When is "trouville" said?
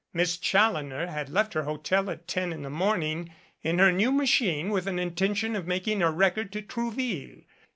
6.63-7.43